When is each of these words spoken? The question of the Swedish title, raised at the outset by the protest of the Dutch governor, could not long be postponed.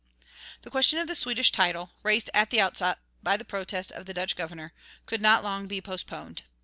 The 0.63 0.71
question 0.71 0.97
of 0.97 1.05
the 1.05 1.13
Swedish 1.13 1.51
title, 1.51 1.91
raised 2.01 2.31
at 2.33 2.49
the 2.49 2.59
outset 2.59 2.97
by 3.21 3.37
the 3.37 3.45
protest 3.45 3.91
of 3.91 4.07
the 4.07 4.15
Dutch 4.15 4.35
governor, 4.35 4.73
could 5.05 5.21
not 5.21 5.43
long 5.43 5.67
be 5.67 5.79
postponed. 5.79 6.41